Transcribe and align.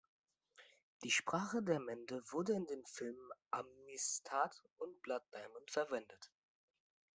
Die 1.03 1.11
Sprache 1.11 1.61
der 1.61 1.79
Mende 1.79 2.23
wurde 2.31 2.53
in 2.53 2.65
den 2.65 2.83
Filmen 2.87 3.29
Amistad 3.51 4.63
und 4.79 4.99
Blood 5.03 5.21
Diamond 5.31 5.69
verwendet. 5.69 6.31